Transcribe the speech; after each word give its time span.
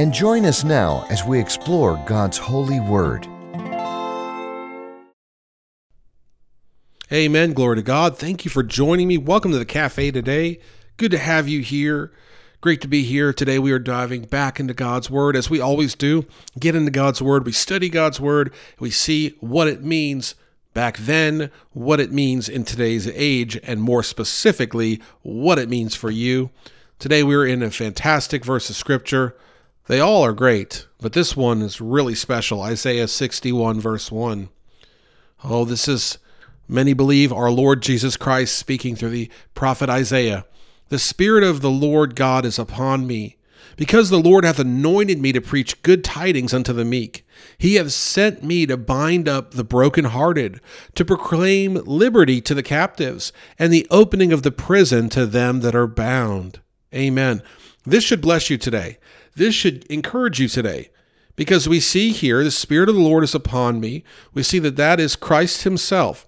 and 0.00 0.14
join 0.14 0.46
us 0.46 0.64
now 0.64 1.06
as 1.10 1.26
we 1.26 1.38
explore 1.38 2.02
God's 2.06 2.38
holy 2.38 2.80
word. 2.80 3.26
Amen. 7.12 7.52
Glory 7.52 7.76
to 7.76 7.82
God. 7.82 8.16
Thank 8.16 8.46
you 8.46 8.50
for 8.50 8.62
joining 8.62 9.08
me. 9.08 9.18
Welcome 9.18 9.52
to 9.52 9.58
the 9.58 9.66
cafe 9.66 10.10
today. 10.10 10.58
Good 10.96 11.10
to 11.10 11.18
have 11.18 11.48
you 11.48 11.60
here. 11.60 12.12
Great 12.62 12.80
to 12.80 12.88
be 12.88 13.02
here. 13.02 13.34
Today 13.34 13.58
we 13.58 13.72
are 13.72 13.78
diving 13.78 14.22
back 14.22 14.58
into 14.58 14.72
God's 14.72 15.10
Word 15.10 15.36
as 15.36 15.50
we 15.50 15.60
always 15.60 15.94
do. 15.94 16.24
Get 16.58 16.74
into 16.74 16.90
God's 16.90 17.20
Word. 17.20 17.44
We 17.44 17.52
study 17.52 17.90
God's 17.90 18.18
Word. 18.18 18.54
We 18.78 18.90
see 18.90 19.36
what 19.40 19.68
it 19.68 19.84
means 19.84 20.34
back 20.72 20.96
then, 20.96 21.50
what 21.72 22.00
it 22.00 22.10
means 22.10 22.48
in 22.48 22.64
today's 22.64 23.06
age, 23.06 23.60
and 23.64 23.82
more 23.82 24.02
specifically, 24.02 25.02
what 25.20 25.58
it 25.58 25.68
means 25.68 25.94
for 25.94 26.10
you. 26.10 26.48
Today 26.98 27.22
we're 27.22 27.46
in 27.46 27.62
a 27.62 27.70
fantastic 27.70 28.46
verse 28.46 28.70
of 28.70 28.76
Scripture. 28.76 29.36
They 29.90 29.98
all 29.98 30.24
are 30.24 30.32
great, 30.32 30.86
but 31.00 31.14
this 31.14 31.36
one 31.36 31.62
is 31.62 31.80
really 31.80 32.14
special 32.14 32.62
Isaiah 32.62 33.08
61, 33.08 33.80
verse 33.80 34.12
1. 34.12 34.48
Oh, 35.42 35.64
this 35.64 35.88
is, 35.88 36.18
many 36.68 36.92
believe, 36.92 37.32
our 37.32 37.50
Lord 37.50 37.82
Jesus 37.82 38.16
Christ 38.16 38.56
speaking 38.56 38.94
through 38.94 39.10
the 39.10 39.28
prophet 39.52 39.90
Isaiah. 39.90 40.46
The 40.90 41.00
Spirit 41.00 41.42
of 41.42 41.60
the 41.60 41.72
Lord 41.72 42.14
God 42.14 42.46
is 42.46 42.56
upon 42.56 43.04
me, 43.04 43.36
because 43.76 44.10
the 44.10 44.20
Lord 44.20 44.44
hath 44.44 44.60
anointed 44.60 45.18
me 45.18 45.32
to 45.32 45.40
preach 45.40 45.82
good 45.82 46.04
tidings 46.04 46.54
unto 46.54 46.72
the 46.72 46.84
meek. 46.84 47.26
He 47.58 47.74
hath 47.74 47.90
sent 47.90 48.44
me 48.44 48.66
to 48.66 48.76
bind 48.76 49.28
up 49.28 49.54
the 49.54 49.64
brokenhearted, 49.64 50.60
to 50.94 51.04
proclaim 51.04 51.74
liberty 51.74 52.40
to 52.42 52.54
the 52.54 52.62
captives, 52.62 53.32
and 53.58 53.72
the 53.72 53.88
opening 53.90 54.32
of 54.32 54.44
the 54.44 54.52
prison 54.52 55.08
to 55.08 55.26
them 55.26 55.62
that 55.62 55.74
are 55.74 55.88
bound. 55.88 56.60
Amen. 56.94 57.42
This 57.84 58.04
should 58.04 58.20
bless 58.20 58.50
you 58.50 58.58
today. 58.58 58.98
This 59.34 59.54
should 59.54 59.84
encourage 59.86 60.40
you 60.40 60.48
today 60.48 60.90
because 61.36 61.68
we 61.68 61.80
see 61.80 62.10
here 62.10 62.44
the 62.44 62.50
Spirit 62.50 62.88
of 62.88 62.94
the 62.94 63.00
Lord 63.00 63.24
is 63.24 63.34
upon 63.34 63.80
me. 63.80 64.04
We 64.34 64.42
see 64.42 64.58
that 64.60 64.76
that 64.76 65.00
is 65.00 65.16
Christ 65.16 65.62
Himself. 65.62 66.26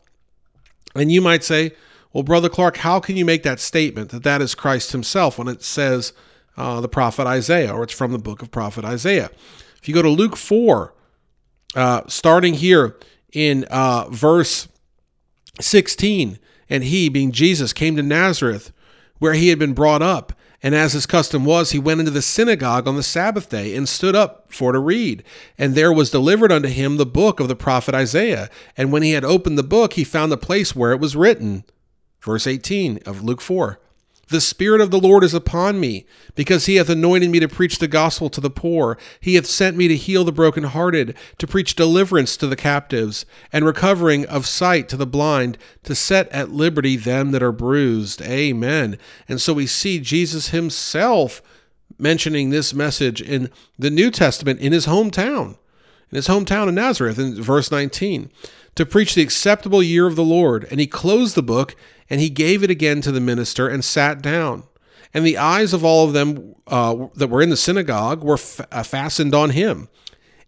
And 0.95 1.11
you 1.11 1.21
might 1.21 1.45
say, 1.45 1.73
well, 2.13 2.23
Brother 2.23 2.49
Clark, 2.49 2.79
how 2.79 3.01
can 3.01 3.17
you 3.17 3.25
make 3.25 3.43
that 3.43 3.61
statement 3.61 4.11
that 4.11 4.23
that 4.23 4.43
is 4.43 4.55
Christ 4.55 4.93
himself 4.93 5.39
when 5.39 5.49
it 5.49 5.63
says 5.63 6.13
uh, 6.57 6.81
the 6.81 6.89
prophet 6.89 7.27
Isaiah 7.27 7.73
or 7.73 7.83
it's 7.83 7.93
from 7.93 8.13
the 8.13 8.19
book 8.19 8.43
of 8.43 8.51
prophet 8.51 8.85
Isaiah? 8.85 9.31
If 9.81 9.89
you 9.89 9.95
go 9.95 10.03
to 10.03 10.11
Luke 10.11 10.37
4, 10.37 10.95
uh, 11.75 12.03
starting 12.07 12.55
here 12.55 12.97
in 13.33 13.65
uh, 13.65 14.09
verse 14.11 14.69
16, 15.61 16.39
and 16.69 16.85
he, 16.85 17.09
being 17.09 17.33
Jesus, 17.33 17.73
came 17.73 17.97
to 17.97 18.03
Nazareth 18.03 18.73
where 19.19 19.33
he 19.35 19.49
had 19.49 19.59
been 19.59 19.73
brought 19.73 20.03
up. 20.03 20.33
And 20.63 20.75
as 20.75 20.93
his 20.93 21.07
custom 21.07 21.45
was, 21.45 21.73
he 21.73 21.79
went 21.79 22.01
into 22.01 22.13
the 22.13 22.23
synagogue 22.23 22.87
on 22.87 22.95
the 22.95 23.03
Sabbath 23.03 23.49
day 23.49 23.75
and 23.75 23.89
stood 23.89 24.15
up 24.15 24.47
for 24.49 24.71
to 24.71 24.79
read. 24.79 25.25
And 25.59 25.75
there 25.75 25.93
was 25.93 26.11
delivered 26.11 26.53
unto 26.53 26.69
him 26.69 26.97
the 26.97 27.07
book 27.07 27.41
of 27.41 27.49
the 27.49 27.57
prophet 27.57 27.95
Isaiah. 27.95 28.49
And 28.77 28.93
when 28.93 29.03
he 29.03 29.13
had 29.13 29.25
opened 29.25 29.59
the 29.59 29.65
book, 29.65 29.95
he 29.95 30.05
found 30.05 30.31
the 30.31 30.37
place 30.37 30.77
where 30.77 30.93
it 30.93 31.01
was 31.01 31.17
written. 31.17 31.65
Verse 32.21 32.47
18 32.47 33.01
of 33.05 33.25
Luke 33.25 33.41
4. 33.41 33.81
The 34.33 34.41
Spirit 34.41 34.81
of 34.81 34.91
the 34.91 34.99
Lord 34.99 35.25
is 35.25 35.35
upon 35.35 35.79
me, 35.79 36.07
because 36.35 36.65
he 36.65 36.77
hath 36.77 36.89
anointed 36.89 37.29
me 37.29 37.39
to 37.39 37.49
preach 37.49 37.79
the 37.79 37.87
gospel 37.87 38.31
to 38.31 38.41
the 38.41 38.49
poor. 38.49 38.97
He 39.21 39.35
hath 39.35 39.45
sent 39.45 39.77
me 39.77 39.89
to 39.89 39.95
heal 39.95 40.25
the 40.25 40.33
brokenhearted, 40.33 41.15
to 41.37 41.47
preach 41.47 41.77
deliverance 41.77 42.39
to 42.39 42.47
the 42.47 42.57
captives, 42.57 43.27
and 43.53 43.67
recovering 43.67 44.25
of 44.25 44.47
sight 44.47 44.89
to 44.89 44.97
the 44.97 45.07
blind, 45.07 45.59
to 45.83 45.95
set 45.95 46.31
at 46.31 46.51
liberty 46.51 46.97
them 46.97 47.33
that 47.33 47.43
are 47.43 47.53
bruised. 47.53 48.23
Amen. 48.23 48.97
And 49.29 49.39
so 49.39 49.53
we 49.53 49.67
see 49.67 50.01
Jesus 50.01 50.49
himself 50.49 51.43
mentioning 51.99 52.49
this 52.49 52.73
message 52.73 53.21
in 53.21 53.51
the 53.79 53.91
New 53.91 54.11
Testament 54.11 54.61
in 54.61 54.73
his 54.73 54.87
hometown, 54.87 55.59
in 56.11 56.17
his 56.17 56.29
hometown 56.29 56.69
of 56.69 56.75
Nazareth, 56.75 57.19
in 57.19 57.41
verse 57.41 57.71
19 57.71 58.31
to 58.75 58.87
preach 58.87 59.15
the 59.15 59.23
acceptable 59.23 59.83
year 59.83 60.07
of 60.07 60.17
the 60.17 60.25
Lord. 60.25 60.67
And 60.71 60.81
he 60.81 60.87
closed 60.87 61.35
the 61.35 61.43
book 61.43 61.77
and 62.13 62.21
he 62.21 62.29
gave 62.29 62.63
it 62.63 62.69
again 62.69 63.01
to 63.01 63.11
the 63.11 63.23
minister 63.23 63.67
and 63.67 63.83
sat 63.83 64.21
down. 64.21 64.65
And 65.15 65.25
the 65.25 65.39
eyes 65.39 65.73
of 65.73 65.83
all 65.83 66.07
of 66.07 66.13
them 66.13 66.55
uh, 66.67 67.07
that 67.15 67.31
were 67.31 67.41
in 67.41 67.49
the 67.49 67.57
synagogue 67.57 68.23
were 68.23 68.35
f- 68.35 68.61
uh, 68.71 68.83
fastened 68.83 69.35
on 69.35 69.49
him. 69.49 69.89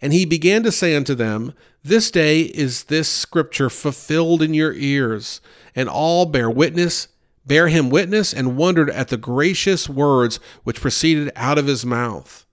And 0.03 0.13
he 0.13 0.27
began 0.27 0.63
to 0.65 0.71
say 0.71 0.95
unto 0.95 1.15
them, 1.15 1.55
This 1.83 2.11
day 2.11 2.43
is 2.43 2.85
this 2.85 3.09
scripture 3.09 3.71
fulfilled 3.71 4.43
in 4.43 4.53
your 4.53 4.75
ears. 4.75 5.41
And 5.75 5.89
all 5.89 6.27
bear 6.27 6.51
witness, 6.51 7.09
bear 7.47 7.69
him 7.69 7.89
witness, 7.89 8.35
and 8.35 8.59
wondered 8.59 8.91
at 8.91 9.09
the 9.09 9.17
gracious 9.17 9.89
words 9.89 10.41
which 10.65 10.83
proceeded 10.83 11.33
out 11.35 11.57
of 11.57 11.67
his 11.67 11.87
mouth. 11.87 12.45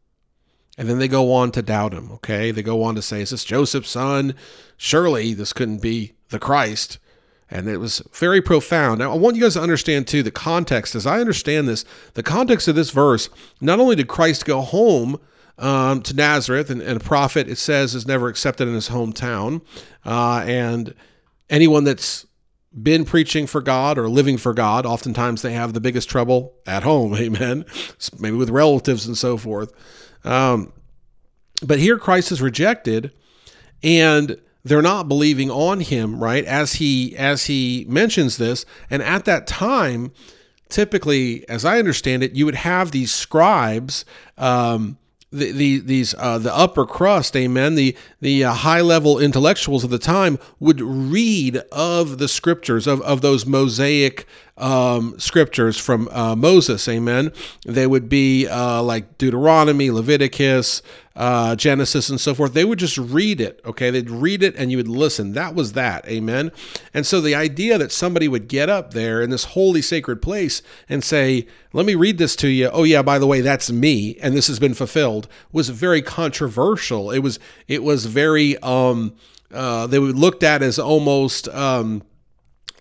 And 0.77 0.87
then 0.87 0.99
they 0.99 1.09
go 1.09 1.33
on 1.33 1.51
to 1.51 1.61
doubt 1.61 1.91
him, 1.91 2.13
okay? 2.13 2.51
They 2.51 2.63
go 2.63 2.81
on 2.81 2.95
to 2.95 3.01
say, 3.01 3.23
Is 3.23 3.31
this 3.31 3.43
Joseph's 3.43 3.89
son? 3.89 4.35
Surely 4.77 5.33
this 5.33 5.51
couldn't 5.51 5.81
be 5.81 6.13
the 6.29 6.39
Christ. 6.39 6.97
And 7.53 7.67
it 7.67 7.77
was 7.77 8.01
very 8.13 8.41
profound. 8.41 8.99
Now, 8.99 9.11
I 9.11 9.17
want 9.17 9.35
you 9.35 9.41
guys 9.41 9.55
to 9.55 9.61
understand, 9.61 10.07
too, 10.07 10.23
the 10.23 10.31
context. 10.31 10.95
As 10.95 11.05
I 11.05 11.19
understand 11.19 11.67
this, 11.67 11.83
the 12.13 12.23
context 12.23 12.69
of 12.69 12.75
this 12.75 12.91
verse, 12.91 13.29
not 13.59 13.79
only 13.79 13.97
did 13.97 14.07
Christ 14.07 14.45
go 14.45 14.61
home 14.61 15.19
um, 15.57 16.01
to 16.03 16.15
Nazareth, 16.15 16.69
and, 16.69 16.81
and, 16.81 17.01
a 17.01 17.03
prophet, 17.03 17.49
it 17.49 17.57
says, 17.57 17.93
is 17.93 18.07
never 18.07 18.29
accepted 18.29 18.69
in 18.69 18.73
his 18.73 18.89
hometown. 18.89 19.61
Uh, 20.05 20.43
and 20.47 20.95
anyone 21.49 21.83
that's 21.83 22.25
been 22.81 23.03
preaching 23.03 23.45
for 23.45 23.61
God 23.61 23.97
or 23.97 24.07
living 24.07 24.37
for 24.37 24.53
God, 24.53 24.85
oftentimes 24.85 25.41
they 25.41 25.51
have 25.53 25.73
the 25.73 25.81
biggest 25.81 26.09
trouble 26.09 26.53
at 26.65 26.83
home, 26.83 27.15
amen, 27.17 27.65
maybe 28.17 28.37
with 28.37 28.49
relatives 28.49 29.05
and 29.05 29.17
so 29.17 29.37
forth. 29.37 29.73
Um, 30.23 30.71
but 31.61 31.79
here 31.79 31.97
Christ 31.97 32.31
is 32.31 32.41
rejected, 32.41 33.11
and 33.83 34.39
they're 34.63 34.81
not 34.81 35.07
believing 35.07 35.49
on 35.49 35.79
him 35.79 36.21
right 36.21 36.45
as 36.45 36.73
he 36.73 37.15
as 37.17 37.45
he 37.45 37.85
mentions 37.87 38.37
this 38.37 38.65
and 38.89 39.01
at 39.01 39.25
that 39.25 39.47
time 39.47 40.11
typically 40.69 41.47
as 41.49 41.65
i 41.65 41.79
understand 41.79 42.23
it 42.23 42.33
you 42.33 42.45
would 42.45 42.55
have 42.55 42.91
these 42.91 43.11
scribes 43.11 44.05
um, 44.37 44.97
the, 45.31 45.51
the, 45.51 45.79
these 45.79 46.13
uh, 46.17 46.37
the 46.37 46.53
upper 46.53 46.85
crust, 46.85 47.35
amen. 47.37 47.75
The 47.75 47.95
the 48.19 48.43
uh, 48.43 48.53
high 48.53 48.81
level 48.81 49.17
intellectuals 49.17 49.83
of 49.83 49.89
the 49.89 49.97
time 49.97 50.37
would 50.59 50.81
read 50.81 51.57
of 51.71 52.17
the 52.17 52.27
scriptures 52.27 52.85
of, 52.85 53.01
of 53.01 53.21
those 53.21 53.45
Mosaic 53.45 54.27
um, 54.57 55.17
scriptures 55.17 55.77
from 55.77 56.09
uh, 56.09 56.35
Moses, 56.35 56.87
amen. 56.87 57.31
They 57.65 57.87
would 57.87 58.09
be 58.09 58.47
uh, 58.47 58.83
like 58.83 59.17
Deuteronomy, 59.17 59.89
Leviticus, 59.89 60.81
uh, 61.15 61.55
Genesis, 61.55 62.09
and 62.09 62.19
so 62.19 62.33
forth. 62.33 62.53
They 62.53 62.65
would 62.65 62.79
just 62.79 62.97
read 62.97 63.41
it, 63.41 63.59
okay? 63.65 63.89
They'd 63.89 64.09
read 64.09 64.43
it 64.43 64.55
and 64.55 64.71
you 64.71 64.77
would 64.77 64.87
listen. 64.87 65.33
That 65.33 65.55
was 65.55 65.73
that, 65.73 66.07
amen. 66.07 66.51
And 66.93 67.05
so 67.05 67.19
the 67.19 67.35
idea 67.35 67.77
that 67.77 67.91
somebody 67.91 68.27
would 68.27 68.47
get 68.47 68.69
up 68.69 68.93
there 68.93 69.21
in 69.21 69.29
this 69.29 69.45
holy, 69.45 69.81
sacred 69.81 70.21
place 70.21 70.61
and 70.87 71.03
say, 71.03 71.47
Let 71.73 71.85
me 71.85 71.95
read 71.95 72.17
this 72.17 72.35
to 72.37 72.47
you. 72.47 72.69
Oh, 72.71 72.83
yeah, 72.83 73.01
by 73.01 73.19
the 73.19 73.27
way, 73.27 73.41
that's 73.41 73.71
me, 73.71 74.17
and 74.21 74.35
this 74.35 74.47
has 74.47 74.59
been 74.59 74.73
fulfilled, 74.73 75.27
was 75.51 75.69
very 75.69 76.01
controversial. 76.01 77.11
It 77.11 77.19
was, 77.19 77.39
it 77.67 77.83
was 77.83 78.05
very, 78.05 78.57
um, 78.59 79.13
uh, 79.53 79.87
they 79.87 79.99
were 79.99 80.07
looked 80.07 80.43
at 80.43 80.61
as 80.61 80.79
almost, 80.79 81.49
um, 81.49 82.03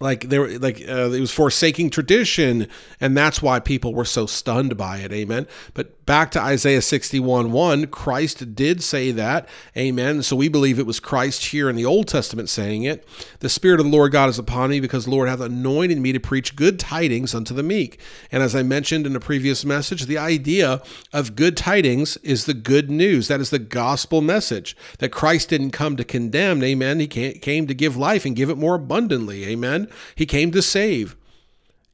like 0.01 0.23
they 0.29 0.39
were 0.39 0.59
like 0.59 0.81
uh, 0.89 1.11
it 1.11 1.21
was 1.21 1.31
forsaking 1.31 1.91
tradition 1.91 2.67
and 3.01 3.17
that's 3.17 3.43
why 3.43 3.61
people 3.61 3.95
were 3.95 4.05
so 4.05 4.25
stunned 4.27 4.77
by 4.77 4.99
it 4.99 5.13
amen 5.13 5.47
but 5.75 6.00
back 6.11 6.33
to 6.33 6.41
isaiah 6.41 6.83
61 6.83 7.53
1 7.53 7.87
christ 7.87 8.57
did 8.57 8.83
say 8.83 9.13
that. 9.13 9.49
Amen. 9.77 10.25
So 10.25 10.35
we 10.35 10.49
believe 10.49 10.81
it 10.81 10.85
was 10.85 10.99
christ 10.99 11.45
here 11.45 11.71
in 11.71 11.77
the 11.77 11.85
old 11.85 12.09
testament 12.09 12.49
saying 12.49 12.83
it. 12.83 13.07
The 13.39 13.49
spirit 13.49 13.79
of 13.79 13.87
the 13.87 13.93
lord 13.93 14.11
god 14.11 14.29
is 14.29 14.37
upon 14.37 14.71
me 14.71 14.81
because 14.81 15.05
the 15.05 15.13
lord 15.13 15.29
hath 15.29 15.39
anointed 15.39 15.99
me 15.99 16.11
to 16.11 16.19
preach 16.19 16.57
good 16.57 16.81
tidings 16.81 17.33
unto 17.33 17.55
the 17.55 17.63
meek. 17.63 18.01
And 18.33 18.43
as 18.43 18.57
i 18.57 18.63
mentioned 18.65 19.07
in 19.07 19.15
a 19.15 19.21
previous 19.21 19.65
message 19.65 20.07
the 20.07 20.19
idea 20.19 20.83
of 21.13 21.37
good 21.37 21.57
tidings 21.57 22.17
is 22.25 22.45
the 22.45 22.55
good 22.55 22.91
news. 22.91 23.29
That 23.29 23.41
is 23.41 23.51
the 23.51 23.61
gospel 23.61 24.21
message. 24.21 24.77
That 24.99 25.13
christ 25.13 25.51
didn't 25.51 25.71
come 25.71 25.97
to 25.97 26.03
condemn. 26.03 26.61
Amen. 26.65 26.99
He 26.99 27.07
came 27.07 27.69
to 27.69 27.75
give 27.75 27.97
life 27.97 28.25
and 28.25 28.35
give 28.35 28.51
it 28.51 28.59
more 28.59 28.75
abundantly. 28.75 29.45
Amen. 29.45 29.89
He 30.17 30.27
came 30.27 30.51
to 30.51 30.61
save. 30.61 31.15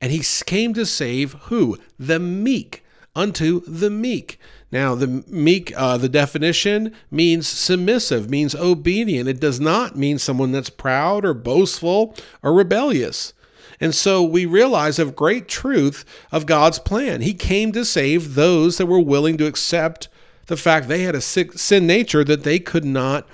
And 0.00 0.10
he 0.10 0.22
came 0.46 0.72
to 0.72 0.86
save 0.86 1.34
who? 1.34 1.76
The 1.98 2.18
meek, 2.18 2.82
unto 3.16 3.62
the 3.66 3.90
meek. 3.90 4.38
Now, 4.70 4.94
the 4.94 5.24
meek, 5.28 5.72
uh, 5.76 5.96
the 5.96 6.08
definition 6.08 6.94
means 7.10 7.48
submissive, 7.48 8.28
means 8.28 8.54
obedient. 8.54 9.28
It 9.28 9.40
does 9.40 9.58
not 9.58 9.96
mean 9.96 10.18
someone 10.18 10.52
that's 10.52 10.70
proud 10.70 11.24
or 11.24 11.34
boastful 11.34 12.14
or 12.42 12.52
rebellious. 12.52 13.32
And 13.80 13.94
so 13.94 14.22
we 14.22 14.46
realize 14.46 14.98
of 14.98 15.16
great 15.16 15.48
truth 15.48 16.04
of 16.32 16.46
God's 16.46 16.78
plan. 16.78 17.20
He 17.20 17.34
came 17.34 17.72
to 17.72 17.84
save 17.84 18.34
those 18.34 18.78
that 18.78 18.86
were 18.86 19.00
willing 19.00 19.36
to 19.38 19.46
accept 19.46 20.08
the 20.46 20.56
fact 20.56 20.88
they 20.88 21.02
had 21.02 21.14
a 21.14 21.20
sin 21.20 21.86
nature 21.86 22.24
that 22.24 22.42
they 22.42 22.58
could 22.58 22.84
not 22.84 23.26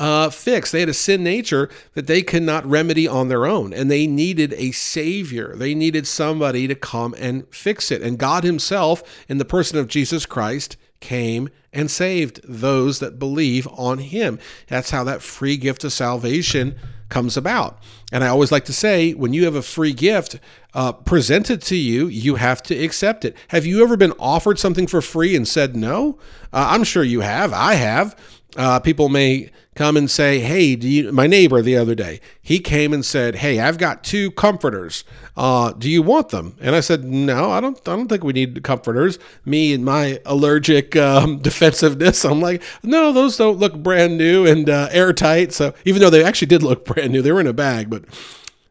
uh, 0.00 0.30
fix. 0.30 0.70
They 0.70 0.80
had 0.80 0.88
a 0.88 0.94
sin 0.94 1.22
nature 1.22 1.68
that 1.92 2.06
they 2.06 2.22
could 2.22 2.42
not 2.42 2.64
remedy 2.64 3.06
on 3.06 3.28
their 3.28 3.46
own, 3.46 3.74
and 3.74 3.90
they 3.90 4.06
needed 4.06 4.54
a 4.54 4.72
savior. 4.72 5.54
They 5.54 5.74
needed 5.74 6.06
somebody 6.06 6.66
to 6.66 6.74
come 6.74 7.14
and 7.18 7.46
fix 7.54 7.90
it. 7.90 8.00
And 8.02 8.18
God 8.18 8.42
Himself, 8.42 9.02
in 9.28 9.36
the 9.36 9.44
person 9.44 9.78
of 9.78 9.88
Jesus 9.88 10.24
Christ, 10.24 10.78
came 11.00 11.50
and 11.72 11.90
saved 11.90 12.40
those 12.44 12.98
that 13.00 13.18
believe 13.18 13.68
on 13.68 13.98
Him. 13.98 14.38
That's 14.68 14.90
how 14.90 15.04
that 15.04 15.22
free 15.22 15.58
gift 15.58 15.84
of 15.84 15.92
salvation 15.92 16.76
comes 17.10 17.36
about. 17.36 17.78
And 18.10 18.24
I 18.24 18.28
always 18.28 18.50
like 18.50 18.64
to 18.66 18.72
say, 18.72 19.12
when 19.12 19.34
you 19.34 19.44
have 19.44 19.54
a 19.54 19.62
free 19.62 19.92
gift 19.92 20.38
uh, 20.72 20.92
presented 20.92 21.60
to 21.62 21.76
you, 21.76 22.06
you 22.06 22.36
have 22.36 22.62
to 22.64 22.74
accept 22.74 23.24
it. 23.26 23.36
Have 23.48 23.66
you 23.66 23.82
ever 23.82 23.96
been 23.98 24.12
offered 24.18 24.58
something 24.58 24.86
for 24.86 25.02
free 25.02 25.36
and 25.36 25.46
said 25.46 25.76
no? 25.76 26.18
Uh, 26.52 26.68
I'm 26.70 26.84
sure 26.84 27.02
you 27.02 27.20
have. 27.20 27.52
I 27.52 27.74
have. 27.74 28.16
Uh, 28.56 28.80
people 28.80 29.08
may 29.08 29.50
come 29.74 29.96
and 29.96 30.10
say, 30.10 30.40
"Hey, 30.40 30.74
do 30.76 30.88
you?" 30.88 31.12
My 31.12 31.26
neighbor 31.26 31.62
the 31.62 31.76
other 31.76 31.94
day, 31.94 32.20
he 32.42 32.58
came 32.58 32.92
and 32.92 33.04
said, 33.04 33.36
"Hey, 33.36 33.60
I've 33.60 33.78
got 33.78 34.02
two 34.02 34.30
comforters. 34.32 35.04
Uh, 35.36 35.72
do 35.72 35.88
you 35.88 36.02
want 36.02 36.30
them?" 36.30 36.56
And 36.60 36.74
I 36.74 36.80
said, 36.80 37.04
"No, 37.04 37.50
I 37.50 37.60
don't. 37.60 37.78
I 37.88 37.96
don't 37.96 38.08
think 38.08 38.24
we 38.24 38.32
need 38.32 38.62
comforters." 38.62 39.18
Me 39.44 39.72
and 39.72 39.84
my 39.84 40.20
allergic 40.26 40.96
um, 40.96 41.38
defensiveness, 41.42 42.24
I'm 42.24 42.40
like, 42.40 42.62
"No, 42.82 43.12
those 43.12 43.36
don't 43.36 43.58
look 43.58 43.76
brand 43.76 44.18
new 44.18 44.46
and 44.46 44.68
uh, 44.68 44.88
airtight." 44.90 45.52
So 45.52 45.72
even 45.84 46.00
though 46.00 46.10
they 46.10 46.24
actually 46.24 46.48
did 46.48 46.62
look 46.62 46.84
brand 46.94 47.12
new, 47.12 47.22
they 47.22 47.32
were 47.32 47.40
in 47.40 47.46
a 47.46 47.52
bag, 47.52 47.90
but. 47.90 48.04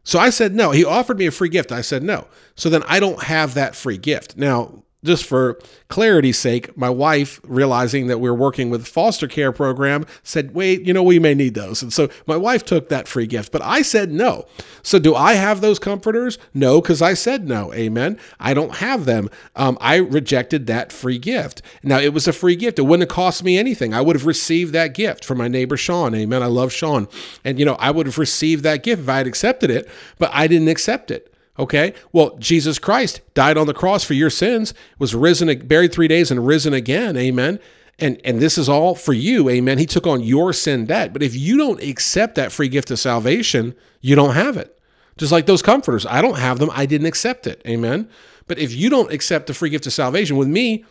So 0.02 0.18
I 0.18 0.30
said 0.30 0.54
no. 0.54 0.70
He 0.70 0.82
offered 0.82 1.18
me 1.18 1.26
a 1.26 1.30
free 1.30 1.50
gift. 1.50 1.70
I 1.70 1.82
said 1.82 2.02
no. 2.02 2.26
So 2.56 2.70
then 2.70 2.82
I 2.88 3.00
don't 3.00 3.24
have 3.24 3.52
that 3.54 3.76
free 3.76 3.98
gift. 3.98 4.36
Now, 4.36 4.82
just 5.02 5.24
for 5.24 5.58
clarity's 5.88 6.38
sake, 6.38 6.76
my 6.76 6.90
wife, 6.90 7.40
realizing 7.44 8.06
that 8.08 8.18
we 8.18 8.28
are 8.28 8.34
working 8.34 8.70
with 8.70 8.86
foster 8.86 9.26
care 9.26 9.52
program, 9.52 10.04
said, 10.22 10.54
wait, 10.54 10.86
you 10.86 10.92
know, 10.92 11.02
we 11.02 11.18
may 11.18 11.34
need 11.34 11.54
those. 11.54 11.82
And 11.82 11.92
so 11.92 12.08
my 12.26 12.36
wife 12.36 12.64
took 12.64 12.88
that 12.90 13.08
free 13.08 13.26
gift, 13.26 13.50
but 13.50 13.62
I 13.62 13.82
said 13.82 14.12
no. 14.12 14.46
So 14.82 14.98
do 14.98 15.14
I 15.14 15.34
have 15.34 15.60
those 15.60 15.78
comforters? 15.78 16.38
No, 16.52 16.80
because 16.80 17.00
I 17.00 17.14
said 17.14 17.48
no. 17.48 17.72
Amen. 17.72 18.18
I 18.38 18.52
don't 18.52 18.76
have 18.76 19.04
them. 19.06 19.30
Um, 19.56 19.78
I 19.80 19.96
rejected 19.96 20.66
that 20.66 20.92
free 20.92 21.18
gift. 21.18 21.62
Now, 21.82 21.98
it 21.98 22.12
was 22.12 22.28
a 22.28 22.32
free 22.32 22.56
gift. 22.56 22.78
It 22.78 22.82
wouldn't 22.82 23.08
have 23.08 23.14
cost 23.14 23.42
me 23.42 23.58
anything. 23.58 23.94
I 23.94 24.00
would 24.02 24.16
have 24.16 24.26
received 24.26 24.74
that 24.74 24.94
gift 24.94 25.24
from 25.24 25.38
my 25.38 25.48
neighbor, 25.48 25.76
Sean. 25.76 26.14
Amen. 26.14 26.42
I 26.42 26.46
love 26.46 26.72
Sean. 26.72 27.08
And, 27.44 27.58
you 27.58 27.64
know, 27.64 27.74
I 27.74 27.90
would 27.90 28.06
have 28.06 28.18
received 28.18 28.64
that 28.64 28.82
gift 28.82 29.02
if 29.02 29.08
I 29.08 29.18
had 29.18 29.26
accepted 29.26 29.70
it, 29.70 29.88
but 30.18 30.30
I 30.32 30.46
didn't 30.46 30.68
accept 30.68 31.10
it. 31.10 31.29
Okay, 31.60 31.92
well, 32.10 32.36
Jesus 32.38 32.78
Christ 32.78 33.20
died 33.34 33.58
on 33.58 33.66
the 33.66 33.74
cross 33.74 34.02
for 34.02 34.14
your 34.14 34.30
sins, 34.30 34.72
was 34.98 35.14
risen, 35.14 35.66
buried 35.66 35.92
three 35.92 36.08
days, 36.08 36.30
and 36.30 36.46
risen 36.46 36.72
again. 36.72 37.16
Amen. 37.18 37.60
And 37.98 38.18
and 38.24 38.40
this 38.40 38.56
is 38.56 38.68
all 38.68 38.94
for 38.94 39.12
you. 39.12 39.50
Amen. 39.50 39.76
He 39.76 39.84
took 39.84 40.06
on 40.06 40.22
your 40.22 40.54
sin 40.54 40.86
debt. 40.86 41.12
But 41.12 41.22
if 41.22 41.34
you 41.34 41.58
don't 41.58 41.82
accept 41.82 42.34
that 42.36 42.50
free 42.50 42.68
gift 42.68 42.90
of 42.90 42.98
salvation, 42.98 43.74
you 44.00 44.16
don't 44.16 44.34
have 44.34 44.56
it. 44.56 44.80
Just 45.18 45.32
like 45.32 45.44
those 45.44 45.60
comforters, 45.60 46.06
I 46.06 46.22
don't 46.22 46.38
have 46.38 46.58
them. 46.58 46.70
I 46.72 46.86
didn't 46.86 47.06
accept 47.06 47.46
it. 47.46 47.60
Amen. 47.66 48.08
But 48.46 48.58
if 48.58 48.74
you 48.74 48.88
don't 48.88 49.12
accept 49.12 49.46
the 49.46 49.54
free 49.54 49.68
gift 49.68 49.86
of 49.86 49.92
salvation 49.92 50.38
with 50.38 50.48
me, 50.48 50.86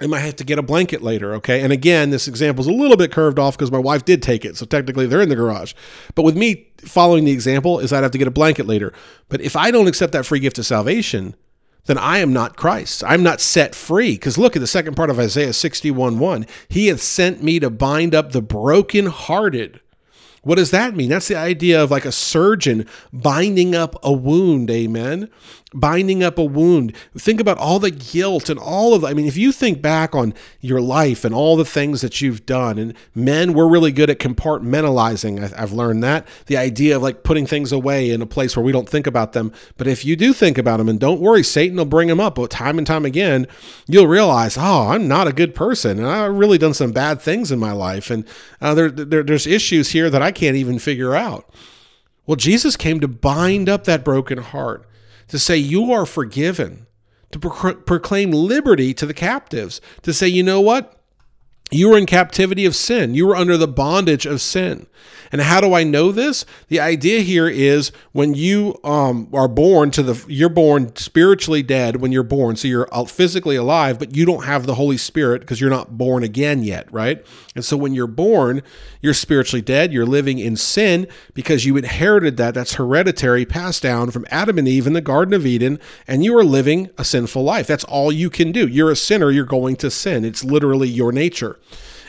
I 0.00 0.06
might 0.06 0.20
have 0.20 0.36
to 0.36 0.44
get 0.44 0.58
a 0.58 0.62
blanket 0.62 1.02
later, 1.02 1.34
okay? 1.36 1.62
And 1.62 1.72
again, 1.72 2.10
this 2.10 2.28
example 2.28 2.60
is 2.60 2.66
a 2.66 2.72
little 2.72 2.98
bit 2.98 3.12
curved 3.12 3.38
off 3.38 3.56
because 3.56 3.72
my 3.72 3.78
wife 3.78 4.04
did 4.04 4.22
take 4.22 4.44
it, 4.44 4.56
so 4.56 4.66
technically 4.66 5.06
they're 5.06 5.22
in 5.22 5.30
the 5.30 5.36
garage. 5.36 5.72
But 6.14 6.22
with 6.22 6.36
me 6.36 6.68
following 6.78 7.24
the 7.24 7.32
example 7.32 7.78
is 7.78 7.92
I'd 7.92 8.02
have 8.02 8.12
to 8.12 8.18
get 8.18 8.28
a 8.28 8.32
blanket 8.32 8.66
later. 8.66 8.92
But 9.28 9.40
if 9.40 9.56
I 9.56 9.70
don't 9.70 9.86
accept 9.86 10.12
that 10.12 10.26
free 10.26 10.40
gift 10.40 10.58
of 10.58 10.66
salvation, 10.66 11.34
then 11.86 11.96
I 11.96 12.18
am 12.18 12.32
not 12.32 12.56
Christ. 12.56 13.04
I'm 13.04 13.22
not 13.22 13.40
set 13.40 13.74
free. 13.74 14.12
Because 14.12 14.36
look 14.36 14.54
at 14.54 14.60
the 14.60 14.66
second 14.66 14.96
part 14.96 15.08
of 15.08 15.18
Isaiah 15.18 15.52
61 15.52 16.18
1. 16.18 16.46
He 16.68 16.88
hath 16.88 17.00
sent 17.00 17.42
me 17.42 17.58
to 17.60 17.70
bind 17.70 18.14
up 18.14 18.32
the 18.32 18.42
brokenhearted 18.42 19.80
what 20.46 20.58
does 20.58 20.70
that 20.70 20.94
mean? 20.94 21.08
That's 21.08 21.26
the 21.26 21.34
idea 21.34 21.82
of 21.82 21.90
like 21.90 22.04
a 22.04 22.12
surgeon 22.12 22.86
binding 23.12 23.74
up 23.74 23.96
a 24.04 24.12
wound, 24.12 24.70
amen? 24.70 25.28
Binding 25.78 26.22
up 26.22 26.38
a 26.38 26.44
wound. 26.44 26.96
Think 27.18 27.40
about 27.40 27.58
all 27.58 27.78
the 27.78 27.90
guilt 27.90 28.48
and 28.48 28.58
all 28.58 28.94
of 28.94 29.04
I 29.04 29.12
mean, 29.12 29.26
if 29.26 29.36
you 29.36 29.52
think 29.52 29.82
back 29.82 30.14
on 30.14 30.32
your 30.60 30.80
life 30.80 31.24
and 31.24 31.34
all 31.34 31.56
the 31.56 31.64
things 31.64 32.00
that 32.00 32.20
you've 32.20 32.46
done, 32.46 32.78
and 32.78 32.94
men, 33.14 33.52
we're 33.52 33.68
really 33.68 33.92
good 33.92 34.08
at 34.08 34.18
compartmentalizing. 34.18 35.52
I've 35.56 35.72
learned 35.72 36.02
that. 36.02 36.26
The 36.46 36.56
idea 36.56 36.96
of 36.96 37.02
like 37.02 37.22
putting 37.24 37.46
things 37.46 37.72
away 37.72 38.10
in 38.10 38.22
a 38.22 38.26
place 38.26 38.56
where 38.56 38.64
we 38.64 38.72
don't 38.72 38.88
think 38.88 39.06
about 39.06 39.34
them. 39.34 39.52
But 39.76 39.86
if 39.86 40.04
you 40.04 40.16
do 40.16 40.32
think 40.32 40.56
about 40.58 40.78
them, 40.78 40.88
and 40.88 40.98
don't 40.98 41.20
worry, 41.20 41.42
Satan 41.42 41.76
will 41.76 41.84
bring 41.84 42.08
them 42.08 42.20
up 42.20 42.38
time 42.48 42.78
and 42.78 42.86
time 42.86 43.04
again, 43.04 43.46
you'll 43.86 44.06
realize, 44.06 44.56
oh, 44.58 44.88
I'm 44.88 45.08
not 45.08 45.26
a 45.26 45.32
good 45.32 45.54
person. 45.54 45.98
And 45.98 46.06
I've 46.06 46.34
really 46.34 46.58
done 46.58 46.74
some 46.74 46.92
bad 46.92 47.20
things 47.20 47.52
in 47.52 47.58
my 47.58 47.72
life. 47.72 48.10
And 48.10 48.26
uh, 48.60 48.74
there, 48.74 48.90
there, 48.90 49.22
there's 49.22 49.46
issues 49.46 49.90
here 49.90 50.10
that 50.10 50.22
I 50.22 50.32
can't 50.32 50.56
even 50.56 50.78
figure 50.78 51.14
out. 51.14 51.52
Well, 52.26 52.36
Jesus 52.36 52.76
came 52.76 53.00
to 53.00 53.08
bind 53.08 53.68
up 53.68 53.84
that 53.84 54.04
broken 54.04 54.38
heart, 54.38 54.88
to 55.28 55.38
say, 55.38 55.56
You 55.56 55.92
are 55.92 56.06
forgiven, 56.06 56.86
to 57.32 57.38
pro- 57.38 57.74
proclaim 57.74 58.30
liberty 58.30 58.94
to 58.94 59.06
the 59.06 59.14
captives, 59.14 59.80
to 60.02 60.12
say, 60.12 60.28
You 60.28 60.42
know 60.42 60.60
what? 60.60 60.92
You 61.70 61.90
were 61.90 61.98
in 61.98 62.06
captivity 62.06 62.64
of 62.64 62.76
sin. 62.76 63.14
You 63.14 63.26
were 63.26 63.36
under 63.36 63.56
the 63.56 63.66
bondage 63.66 64.24
of 64.24 64.40
sin. 64.40 64.86
And 65.32 65.40
how 65.40 65.60
do 65.60 65.74
I 65.74 65.82
know 65.82 66.12
this? 66.12 66.44
The 66.68 66.80
idea 66.80 67.20
here 67.20 67.48
is 67.48 67.90
when 68.12 68.34
you 68.34 68.78
um, 68.84 69.28
are 69.32 69.48
born 69.48 69.90
to 69.92 70.02
the, 70.02 70.24
you're 70.28 70.48
born 70.48 70.94
spiritually 70.96 71.62
dead 71.62 71.96
when 71.96 72.12
you're 72.12 72.22
born. 72.22 72.56
So 72.56 72.68
you're 72.68 72.88
physically 73.08 73.56
alive, 73.56 73.98
but 73.98 74.14
you 74.14 74.24
don't 74.24 74.44
have 74.44 74.66
the 74.66 74.76
Holy 74.76 74.96
Spirit 74.96 75.40
because 75.40 75.60
you're 75.60 75.70
not 75.70 75.98
born 75.98 76.22
again 76.22 76.62
yet, 76.62 76.90
right? 76.92 77.26
And 77.54 77.64
so 77.64 77.76
when 77.76 77.94
you're 77.94 78.06
born, 78.06 78.62
you're 79.00 79.14
spiritually 79.14 79.62
dead. 79.62 79.92
You're 79.92 80.06
living 80.06 80.38
in 80.38 80.56
sin 80.56 81.06
because 81.34 81.64
you 81.64 81.76
inherited 81.76 82.36
that. 82.36 82.54
That's 82.54 82.74
hereditary, 82.74 83.44
passed 83.44 83.82
down 83.82 84.10
from 84.10 84.26
Adam 84.30 84.58
and 84.58 84.68
Eve 84.68 84.86
in 84.86 84.92
the 84.92 85.00
Garden 85.00 85.34
of 85.34 85.44
Eden, 85.44 85.80
and 86.06 86.24
you 86.24 86.36
are 86.38 86.44
living 86.44 86.90
a 86.98 87.04
sinful 87.04 87.42
life. 87.42 87.66
That's 87.66 87.84
all 87.84 88.12
you 88.12 88.30
can 88.30 88.52
do. 88.52 88.66
You're 88.68 88.90
a 88.90 88.96
sinner. 88.96 89.30
You're 89.30 89.44
going 89.44 89.76
to 89.76 89.90
sin. 89.90 90.24
It's 90.24 90.44
literally 90.44 90.88
your 90.88 91.12
nature. 91.12 91.55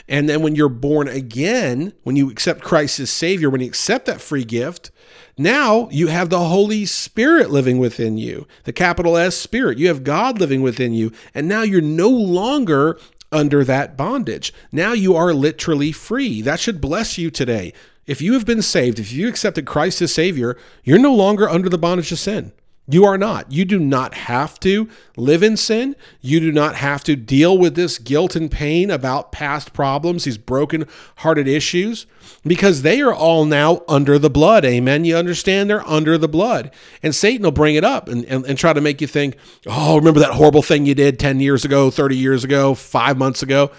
And 0.08 0.28
then 0.28 0.42
when 0.42 0.54
you're 0.54 0.70
born 0.70 1.06
again, 1.06 1.92
when 2.02 2.16
you 2.16 2.30
accept 2.30 2.62
Christ 2.62 2.98
as 2.98 3.10
Savior, 3.10 3.50
when 3.50 3.60
you 3.60 3.66
accept 3.66 4.06
that 4.06 4.22
free 4.22 4.44
gift, 4.44 4.90
now 5.36 5.88
you 5.90 6.08
have 6.08 6.30
the 6.30 6.40
Holy 6.40 6.86
Spirit 6.86 7.50
living 7.50 7.78
within 7.78 8.16
you, 8.16 8.46
the 8.64 8.72
capital 8.72 9.16
S 9.16 9.36
Spirit. 9.36 9.78
You 9.78 9.88
have 9.88 10.04
God 10.04 10.40
living 10.40 10.62
within 10.62 10.94
you. 10.94 11.12
And 11.34 11.46
now 11.46 11.62
you're 11.62 11.80
no 11.80 12.08
longer 12.08 12.98
under 13.30 13.62
that 13.64 13.96
bondage. 13.96 14.52
Now 14.72 14.92
you 14.94 15.14
are 15.14 15.34
literally 15.34 15.92
free. 15.92 16.40
That 16.40 16.58
should 16.58 16.80
bless 16.80 17.18
you 17.18 17.30
today. 17.30 17.74
If 18.06 18.22
you 18.22 18.32
have 18.32 18.46
been 18.46 18.62
saved, 18.62 18.98
if 18.98 19.12
you 19.12 19.28
accepted 19.28 19.66
Christ 19.66 20.00
as 20.00 20.14
Savior, 20.14 20.56
you're 20.82 20.98
no 20.98 21.14
longer 21.14 21.46
under 21.46 21.68
the 21.68 21.76
bondage 21.76 22.10
of 22.10 22.18
sin. 22.18 22.52
You 22.90 23.04
are 23.04 23.18
not. 23.18 23.52
You 23.52 23.66
do 23.66 23.78
not 23.78 24.14
have 24.14 24.58
to 24.60 24.88
live 25.14 25.42
in 25.42 25.58
sin. 25.58 25.94
You 26.22 26.40
do 26.40 26.50
not 26.50 26.76
have 26.76 27.04
to 27.04 27.16
deal 27.16 27.58
with 27.58 27.74
this 27.74 27.98
guilt 27.98 28.34
and 28.34 28.50
pain 28.50 28.90
about 28.90 29.30
past 29.30 29.74
problems, 29.74 30.24
these 30.24 30.38
broken 30.38 30.86
hearted 31.16 31.46
issues, 31.46 32.06
because 32.44 32.80
they 32.80 33.02
are 33.02 33.12
all 33.12 33.44
now 33.44 33.82
under 33.88 34.18
the 34.18 34.30
blood. 34.30 34.64
Amen. 34.64 35.04
You 35.04 35.16
understand? 35.16 35.68
They're 35.68 35.86
under 35.86 36.16
the 36.16 36.28
blood. 36.28 36.70
And 37.02 37.14
Satan 37.14 37.42
will 37.42 37.52
bring 37.52 37.74
it 37.74 37.84
up 37.84 38.08
and, 38.08 38.24
and, 38.24 38.46
and 38.46 38.58
try 38.58 38.72
to 38.72 38.80
make 38.80 39.02
you 39.02 39.06
think, 39.06 39.36
oh, 39.66 39.96
remember 39.96 40.20
that 40.20 40.32
horrible 40.32 40.62
thing 40.62 40.86
you 40.86 40.94
did 40.94 41.18
10 41.18 41.40
years 41.40 41.66
ago, 41.66 41.90
30 41.90 42.16
years 42.16 42.42
ago, 42.42 42.74
five 42.74 43.18
months 43.18 43.42
ago? 43.42 43.70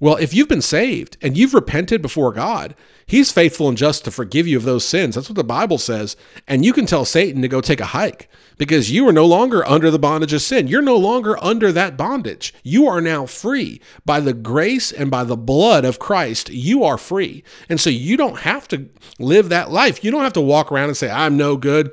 Well, 0.00 0.16
if 0.16 0.34
you've 0.34 0.48
been 0.48 0.62
saved 0.62 1.16
and 1.22 1.36
you've 1.36 1.54
repented 1.54 2.02
before 2.02 2.32
God, 2.32 2.74
He's 3.10 3.32
faithful 3.32 3.68
and 3.68 3.76
just 3.76 4.04
to 4.04 4.12
forgive 4.12 4.46
you 4.46 4.56
of 4.56 4.62
those 4.62 4.84
sins. 4.84 5.16
That's 5.16 5.28
what 5.28 5.34
the 5.34 5.42
Bible 5.42 5.78
says. 5.78 6.16
And 6.46 6.64
you 6.64 6.72
can 6.72 6.86
tell 6.86 7.04
Satan 7.04 7.42
to 7.42 7.48
go 7.48 7.60
take 7.60 7.80
a 7.80 7.86
hike 7.86 8.30
because 8.56 8.92
you 8.92 9.08
are 9.08 9.12
no 9.12 9.26
longer 9.26 9.66
under 9.66 9.90
the 9.90 9.98
bondage 9.98 10.32
of 10.32 10.42
sin. 10.42 10.68
You're 10.68 10.80
no 10.80 10.96
longer 10.96 11.36
under 11.42 11.72
that 11.72 11.96
bondage. 11.96 12.54
You 12.62 12.86
are 12.86 13.00
now 13.00 13.26
free. 13.26 13.80
By 14.04 14.20
the 14.20 14.32
grace 14.32 14.92
and 14.92 15.10
by 15.10 15.24
the 15.24 15.36
blood 15.36 15.84
of 15.84 15.98
Christ, 15.98 16.50
you 16.50 16.84
are 16.84 16.96
free. 16.96 17.42
And 17.68 17.80
so 17.80 17.90
you 17.90 18.16
don't 18.16 18.38
have 18.38 18.68
to 18.68 18.88
live 19.18 19.48
that 19.48 19.72
life. 19.72 20.04
You 20.04 20.12
don't 20.12 20.22
have 20.22 20.34
to 20.34 20.40
walk 20.40 20.70
around 20.70 20.90
and 20.90 20.96
say, 20.96 21.10
I'm 21.10 21.36
no 21.36 21.56
good. 21.56 21.92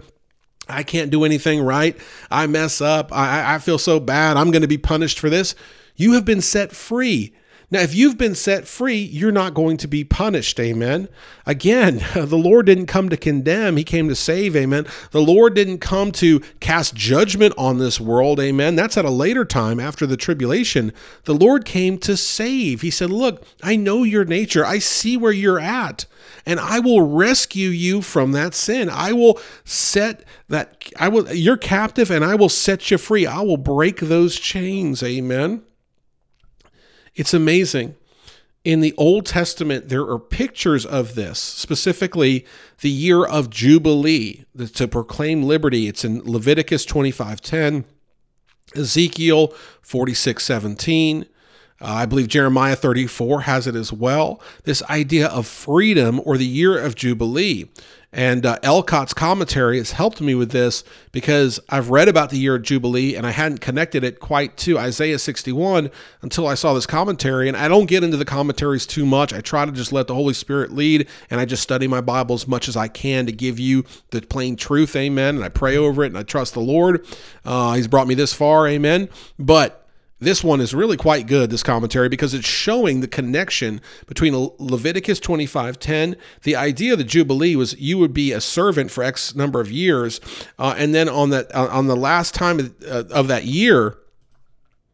I 0.69 0.83
can't 0.83 1.09
do 1.09 1.23
anything 1.23 1.61
right. 1.63 1.97
I 2.29 2.45
mess 2.45 2.79
up. 2.79 3.11
I, 3.11 3.55
I 3.55 3.57
feel 3.57 3.79
so 3.79 3.99
bad. 3.99 4.37
I'm 4.37 4.51
going 4.51 4.61
to 4.61 4.67
be 4.67 4.77
punished 4.77 5.17
for 5.17 5.31
this. 5.31 5.55
You 5.95 6.13
have 6.13 6.25
been 6.25 6.41
set 6.41 6.73
free. 6.73 7.33
Now, 7.69 7.81
if 7.81 7.93
you've 7.93 8.17
been 8.17 8.33
set 8.33 8.65
free, 8.65 8.95
you're 8.95 9.29
not 9.29 9.53
going 9.53 9.75
to 9.77 9.89
be 9.89 10.05
punished. 10.05 10.57
Amen. 10.57 11.09
Again, 11.45 12.01
the 12.15 12.37
Lord 12.37 12.65
didn't 12.65 12.85
come 12.85 13.09
to 13.09 13.17
condemn, 13.17 13.75
He 13.75 13.83
came 13.83 14.07
to 14.07 14.15
save. 14.15 14.55
Amen. 14.55 14.87
The 15.11 15.21
Lord 15.21 15.53
didn't 15.53 15.79
come 15.79 16.13
to 16.13 16.39
cast 16.61 16.95
judgment 16.95 17.53
on 17.57 17.77
this 17.77 17.99
world. 17.99 18.39
Amen. 18.39 18.77
That's 18.77 18.95
at 18.95 19.03
a 19.03 19.09
later 19.09 19.43
time 19.43 19.81
after 19.81 20.07
the 20.07 20.15
tribulation. 20.15 20.93
The 21.25 21.35
Lord 21.35 21.65
came 21.65 21.97
to 21.99 22.15
save. 22.15 22.81
He 22.81 22.89
said, 22.89 23.09
Look, 23.09 23.43
I 23.61 23.75
know 23.75 24.03
your 24.03 24.23
nature, 24.23 24.65
I 24.65 24.79
see 24.79 25.17
where 25.17 25.33
you're 25.33 25.59
at, 25.59 26.05
and 26.45 26.61
I 26.61 26.79
will 26.79 27.01
rescue 27.01 27.69
you 27.69 28.01
from 28.01 28.31
that 28.31 28.53
sin. 28.53 28.89
I 28.89 29.11
will 29.11 29.41
set 29.65 30.23
that, 30.47 30.89
I 30.97 31.09
will, 31.09 31.33
you're 31.33 31.57
captive, 31.57 32.11
and 32.11 32.23
I 32.23 32.35
will 32.35 32.47
set 32.47 32.89
you 32.91 32.97
free. 32.97 33.27
I 33.27 33.41
will 33.41 33.57
break 33.57 33.99
those 33.99 34.37
chains. 34.37 35.03
Amen. 35.03 35.63
It's 37.17 37.33
amazing. 37.33 37.95
In 38.63 38.81
the 38.81 38.93
Old 38.95 39.25
Testament, 39.25 39.89
there 39.89 40.03
are 40.03 40.19
pictures 40.19 40.85
of 40.85 41.15
this, 41.15 41.39
specifically 41.39 42.45
the 42.81 42.91
year 42.91 43.25
of 43.25 43.49
Jubilee 43.49 44.45
to 44.75 44.87
proclaim 44.87 45.43
liberty. 45.43 45.87
It's 45.87 46.05
in 46.05 46.21
Leviticus 46.23 46.85
25:10, 46.85 47.85
Ezekiel 48.75 49.53
46:17. 49.81 51.25
Uh, 51.79 51.85
I 51.85 52.05
believe 52.05 52.27
Jeremiah 52.27 52.75
34 52.75 53.41
has 53.41 53.65
it 53.67 53.75
as 53.75 53.91
well. 53.91 54.41
This 54.63 54.83
idea 54.83 55.27
of 55.27 55.47
freedom 55.47 56.21
or 56.23 56.37
the 56.37 56.45
year 56.45 56.77
of 56.77 56.95
Jubilee. 56.95 57.69
And 58.17 58.47
uh, 58.47 58.57
Ellicott's 58.63 59.13
commentary 59.13 59.77
has 59.77 59.91
helped 59.91 60.21
me 60.21 60.33
with 60.33 60.49
this 60.49 60.83
because 61.11 61.59
I've 61.69 61.91
read 61.91 62.07
about 62.07 62.31
the 62.31 62.39
year 62.39 62.55
of 62.55 62.63
Jubilee 62.63 63.15
and 63.15 63.27
I 63.27 63.29
hadn't 63.29 63.59
connected 63.59 64.03
it 64.03 64.19
quite 64.19 64.57
to 64.57 64.79
Isaiah 64.79 65.19
61 65.19 65.91
until 66.23 66.47
I 66.47 66.55
saw 66.55 66.73
this 66.73 66.87
commentary. 66.87 67.47
And 67.47 67.55
I 67.55 67.67
don't 67.67 67.85
get 67.85 68.03
into 68.03 68.17
the 68.17 68.25
commentaries 68.25 68.87
too 68.87 69.05
much. 69.05 69.33
I 69.33 69.41
try 69.41 69.65
to 69.65 69.71
just 69.71 69.93
let 69.93 70.07
the 70.07 70.15
Holy 70.15 70.33
Spirit 70.33 70.73
lead 70.73 71.07
and 71.29 71.39
I 71.39 71.45
just 71.45 71.61
study 71.61 71.87
my 71.87 72.01
Bible 72.01 72.33
as 72.33 72.47
much 72.47 72.67
as 72.67 72.75
I 72.75 72.87
can 72.87 73.27
to 73.27 73.31
give 73.31 73.59
you 73.59 73.85
the 74.09 74.19
plain 74.21 74.55
truth. 74.55 74.95
Amen. 74.95 75.35
And 75.35 75.45
I 75.45 75.49
pray 75.49 75.77
over 75.77 76.03
it 76.03 76.07
and 76.07 76.17
I 76.17 76.23
trust 76.23 76.55
the 76.55 76.59
Lord. 76.59 77.05
Uh, 77.45 77.73
he's 77.73 77.87
brought 77.87 78.07
me 78.07 78.15
this 78.15 78.33
far. 78.33 78.67
Amen. 78.67 79.09
But 79.37 79.86
this 80.19 80.43
one 80.43 80.61
is 80.61 80.73
really 80.73 80.97
quite 80.97 81.27
good, 81.27 81.49
this 81.49 81.63
commentary, 81.63 82.09
because 82.09 82.33
it's 82.33 82.47
showing 82.47 83.01
the 83.01 83.07
connection 83.07 83.81
between 84.07 84.33
Leviticus 84.57 85.19
25:10. 85.19 86.15
The 86.43 86.55
idea 86.55 86.93
of 86.93 86.97
the 86.97 87.03
Jubilee 87.03 87.55
was 87.55 87.79
you 87.79 87.97
would 87.99 88.13
be 88.13 88.31
a 88.31 88.41
servant 88.41 88.89
for 88.89 89.03
X 89.03 89.35
number 89.35 89.59
of 89.59 89.71
years, 89.71 90.19
uh, 90.57 90.73
and 90.77 90.95
then 90.95 91.07
on 91.07 91.29
that 91.29 91.53
uh, 91.55 91.67
on 91.67 91.87
the 91.87 91.95
last 91.95 92.33
time 92.33 92.59
of, 92.59 92.73
uh, 92.87 93.03
of 93.11 93.27
that 93.27 93.45
year, 93.45 93.97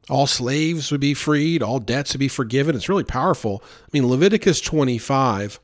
all 0.10 0.28
slaves 0.28 0.92
would 0.92 1.02
be 1.02 1.14
freed, 1.14 1.64
all 1.64 1.80
debts 1.80 2.14
would 2.14 2.20
be 2.20 2.28
forgiven. 2.28 2.76
It's 2.76 2.90
really 2.90 3.06
powerful. 3.06 3.64
I 3.84 3.88
mean, 3.94 4.08
Leviticus 4.08 4.60
25 4.60 5.60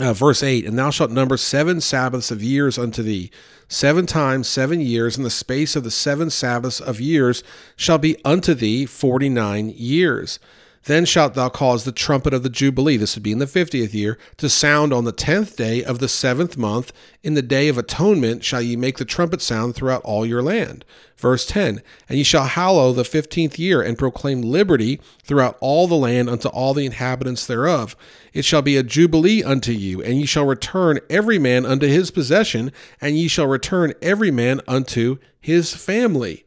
uh, 0.00 0.12
verse 0.12 0.42
8 0.42 0.66
and 0.66 0.78
thou 0.78 0.90
shalt 0.90 1.10
number 1.10 1.36
seven 1.36 1.80
sabbaths 1.80 2.30
of 2.30 2.42
years 2.42 2.78
unto 2.78 3.02
thee. 3.02 3.30
Seven 3.68 4.06
times 4.06 4.46
seven 4.46 4.80
years 4.80 5.16
in 5.16 5.22
the 5.22 5.30
space 5.30 5.74
of 5.74 5.84
the 5.84 5.90
seven 5.90 6.30
sabbaths 6.30 6.80
of 6.80 7.00
years 7.00 7.42
shall 7.76 7.98
be 7.98 8.16
unto 8.24 8.54
thee 8.54 8.84
forty 8.84 9.28
nine 9.28 9.70
years 9.70 10.38
then 10.84 11.04
shalt 11.04 11.34
thou 11.34 11.48
cause 11.48 11.84
the 11.84 11.92
trumpet 11.92 12.34
of 12.34 12.42
the 12.42 12.50
Jubilee, 12.50 12.96
this 12.96 13.14
would 13.16 13.22
be 13.22 13.32
in 13.32 13.38
the 13.38 13.46
fiftieth 13.46 13.94
year, 13.94 14.18
to 14.36 14.48
sound 14.48 14.92
on 14.92 15.04
the 15.04 15.12
tenth 15.12 15.56
day 15.56 15.82
of 15.82 15.98
the 15.98 16.08
seventh 16.08 16.56
month. 16.56 16.92
In 17.22 17.34
the 17.34 17.42
day 17.42 17.68
of 17.68 17.78
atonement 17.78 18.44
shall 18.44 18.60
ye 18.60 18.76
make 18.76 18.98
the 18.98 19.04
trumpet 19.06 19.40
sound 19.40 19.74
throughout 19.74 20.02
all 20.02 20.26
your 20.26 20.42
land. 20.42 20.84
Verse 21.16 21.46
10 21.46 21.80
And 22.08 22.18
ye 22.18 22.24
shall 22.24 22.44
hallow 22.44 22.92
the 22.92 23.04
fifteenth 23.04 23.58
year, 23.58 23.80
and 23.80 23.96
proclaim 23.96 24.42
liberty 24.42 25.00
throughout 25.22 25.56
all 25.60 25.86
the 25.86 25.94
land 25.94 26.28
unto 26.28 26.48
all 26.48 26.74
the 26.74 26.84
inhabitants 26.84 27.46
thereof. 27.46 27.96
It 28.34 28.44
shall 28.44 28.62
be 28.62 28.76
a 28.76 28.82
jubilee 28.82 29.42
unto 29.42 29.72
you, 29.72 30.02
and 30.02 30.18
ye 30.18 30.26
shall 30.26 30.44
return 30.44 31.00
every 31.08 31.38
man 31.38 31.64
unto 31.64 31.86
his 31.86 32.10
possession, 32.10 32.72
and 33.00 33.16
ye 33.16 33.28
shall 33.28 33.46
return 33.46 33.94
every 34.02 34.30
man 34.30 34.60
unto 34.68 35.16
his 35.40 35.74
family. 35.74 36.44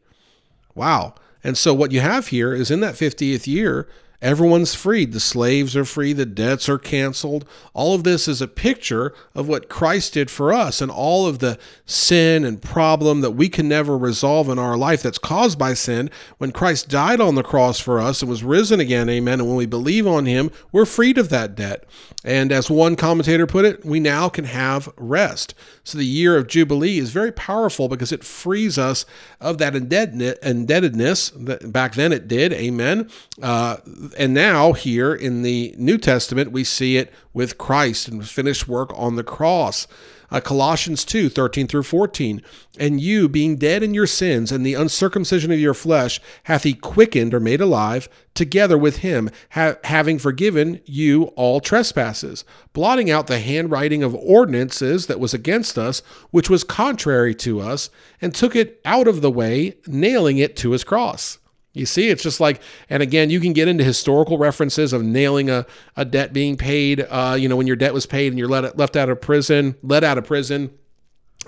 Wow. 0.74 1.14
And 1.42 1.58
so 1.58 1.74
what 1.74 1.92
you 1.92 2.00
have 2.00 2.28
here 2.28 2.54
is 2.54 2.70
in 2.70 2.80
that 2.80 2.94
50th 2.94 3.46
year, 3.46 3.88
Everyone's 4.20 4.74
freed. 4.74 5.12
The 5.12 5.20
slaves 5.20 5.76
are 5.76 5.84
free. 5.84 6.12
The 6.12 6.26
debts 6.26 6.68
are 6.68 6.78
canceled. 6.78 7.48
All 7.72 7.94
of 7.94 8.02
this 8.02 8.26
is 8.26 8.42
a 8.42 8.48
picture 8.48 9.14
of 9.32 9.46
what 9.46 9.68
Christ 9.68 10.14
did 10.14 10.28
for 10.28 10.52
us 10.52 10.80
and 10.80 10.90
all 10.90 11.28
of 11.28 11.38
the 11.38 11.56
sin 11.86 12.44
and 12.44 12.60
problem 12.60 13.20
that 13.20 13.30
we 13.30 13.48
can 13.48 13.68
never 13.68 13.96
resolve 13.96 14.48
in 14.48 14.58
our 14.58 14.76
life 14.76 15.04
that's 15.04 15.18
caused 15.18 15.56
by 15.56 15.72
sin. 15.74 16.10
When 16.38 16.50
Christ 16.50 16.88
died 16.88 17.20
on 17.20 17.36
the 17.36 17.44
cross 17.44 17.78
for 17.78 18.00
us 18.00 18.20
and 18.20 18.28
was 18.28 18.42
risen 18.42 18.80
again, 18.80 19.08
amen. 19.08 19.38
And 19.38 19.48
when 19.48 19.56
we 19.56 19.66
believe 19.66 20.06
on 20.06 20.26
him, 20.26 20.50
we're 20.72 20.84
freed 20.84 21.16
of 21.16 21.28
that 21.28 21.54
debt. 21.54 21.84
And 22.24 22.50
as 22.50 22.68
one 22.68 22.96
commentator 22.96 23.46
put 23.46 23.64
it, 23.64 23.84
we 23.84 24.00
now 24.00 24.28
can 24.28 24.46
have 24.46 24.88
rest. 24.96 25.54
So 25.84 25.96
the 25.96 26.04
year 26.04 26.36
of 26.36 26.48
Jubilee 26.48 26.98
is 26.98 27.10
very 27.10 27.30
powerful 27.30 27.88
because 27.88 28.10
it 28.10 28.24
frees 28.24 28.76
us 28.76 29.06
of 29.40 29.58
that 29.58 29.76
indebtedness. 29.76 31.30
That 31.30 31.72
back 31.72 31.94
then 31.94 32.12
it 32.12 32.26
did, 32.26 32.52
amen. 32.52 33.08
Uh, 33.40 33.76
and 34.16 34.32
now, 34.32 34.72
here 34.72 35.14
in 35.14 35.42
the 35.42 35.74
New 35.76 35.98
Testament, 35.98 36.52
we 36.52 36.64
see 36.64 36.96
it 36.96 37.12
with 37.32 37.58
Christ 37.58 38.08
and 38.08 38.26
finished 38.26 38.68
work 38.68 38.92
on 38.94 39.16
the 39.16 39.24
cross. 39.24 39.86
Uh, 40.30 40.40
Colossians 40.40 41.04
2 41.04 41.28
13 41.28 41.66
through 41.66 41.82
14. 41.82 42.42
And 42.78 43.00
you, 43.00 43.28
being 43.28 43.56
dead 43.56 43.82
in 43.82 43.94
your 43.94 44.06
sins 44.06 44.52
and 44.52 44.64
the 44.64 44.74
uncircumcision 44.74 45.50
of 45.50 45.58
your 45.58 45.74
flesh, 45.74 46.20
hath 46.44 46.64
he 46.64 46.74
quickened 46.74 47.32
or 47.32 47.40
made 47.40 47.60
alive 47.60 48.08
together 48.34 48.76
with 48.76 48.98
him, 48.98 49.30
ha- 49.52 49.76
having 49.84 50.18
forgiven 50.18 50.80
you 50.84 51.24
all 51.34 51.60
trespasses, 51.60 52.44
blotting 52.72 53.10
out 53.10 53.26
the 53.26 53.40
handwriting 53.40 54.02
of 54.02 54.14
ordinances 54.14 55.06
that 55.06 55.20
was 55.20 55.32
against 55.32 55.78
us, 55.78 56.00
which 56.30 56.50
was 56.50 56.62
contrary 56.62 57.34
to 57.34 57.60
us, 57.60 57.90
and 58.20 58.34
took 58.34 58.54
it 58.54 58.80
out 58.84 59.08
of 59.08 59.22
the 59.22 59.30
way, 59.30 59.76
nailing 59.86 60.38
it 60.38 60.56
to 60.56 60.72
his 60.72 60.84
cross. 60.84 61.38
You 61.78 61.86
see, 61.86 62.08
it's 62.08 62.22
just 62.22 62.40
like, 62.40 62.60
and 62.90 63.02
again, 63.02 63.30
you 63.30 63.40
can 63.40 63.52
get 63.52 63.68
into 63.68 63.84
historical 63.84 64.38
references 64.38 64.92
of 64.92 65.02
nailing 65.02 65.48
a, 65.48 65.66
a 65.96 66.04
debt 66.04 66.32
being 66.32 66.56
paid. 66.56 67.06
Uh, 67.08 67.36
you 67.38 67.48
know, 67.48 67.56
when 67.56 67.66
your 67.66 67.76
debt 67.76 67.94
was 67.94 68.06
paid 68.06 68.32
and 68.32 68.38
you're 68.38 68.48
let, 68.48 68.76
left 68.76 68.96
out 68.96 69.08
of 69.08 69.20
prison, 69.20 69.76
let 69.82 70.04
out 70.04 70.18
of 70.18 70.24
prison. 70.24 70.70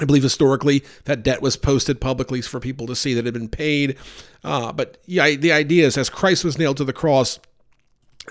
I 0.01 0.05
believe 0.05 0.23
historically 0.23 0.83
that 1.05 1.23
debt 1.23 1.43
was 1.43 1.57
posted 1.57 2.01
publicly 2.01 2.41
for 2.41 2.59
people 2.59 2.87
to 2.87 2.97
see 2.97 3.13
that 3.15 3.21
it 3.21 3.27
had 3.27 3.35
been 3.35 3.49
paid. 3.49 3.99
Uh, 4.43 4.73
but 4.73 4.97
yeah, 5.07 5.35
the 5.35 5.53
idea 5.53 5.87
is 5.87 5.99
as 5.99 6.09
Christ 6.09 6.45
was 6.45 6.59
nailed 6.59 6.79
to 6.79 6.85
the 6.85 6.93
cross, 6.93 7.39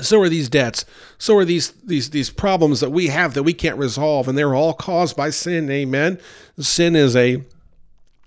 so 0.02 0.22
are 0.22 0.30
these 0.30 0.50
debts. 0.50 0.86
So 1.18 1.38
are 1.38 1.46
these 1.46 1.72
these 1.84 2.10
these 2.12 2.30
problems 2.30 2.80
that 2.80 2.92
we 2.92 3.08
have 3.08 3.34
that 3.34 3.44
we 3.44 3.54
can't 3.54 3.78
resolve, 3.78 4.28
and 4.28 4.38
they're 4.38 4.56
all 4.56 4.74
caused 4.74 5.16
by 5.16 5.30
sin. 5.30 5.70
Amen. 5.70 6.20
Sin 6.58 6.96
is 6.96 7.16
a 7.16 7.44